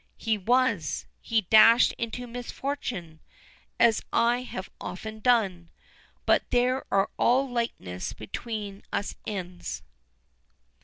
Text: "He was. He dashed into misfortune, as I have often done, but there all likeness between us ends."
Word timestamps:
"He 0.17 0.35
was. 0.35 1.05
He 1.21 1.41
dashed 1.41 1.91
into 1.91 2.25
misfortune, 2.25 3.19
as 3.79 4.01
I 4.11 4.41
have 4.41 4.67
often 4.81 5.19
done, 5.19 5.69
but 6.25 6.41
there 6.49 6.83
all 7.19 7.47
likeness 7.47 8.11
between 8.11 8.81
us 8.91 9.15
ends." 9.27 9.83